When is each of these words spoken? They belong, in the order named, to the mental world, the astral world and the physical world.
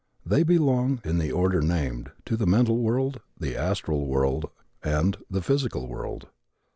They 0.25 0.41
belong, 0.41 0.99
in 1.03 1.19
the 1.19 1.31
order 1.31 1.61
named, 1.61 2.09
to 2.25 2.35
the 2.35 2.47
mental 2.47 2.79
world, 2.79 3.19
the 3.39 3.55
astral 3.55 4.07
world 4.07 4.49
and 4.83 5.15
the 5.29 5.43
physical 5.43 5.85
world. 5.87 6.25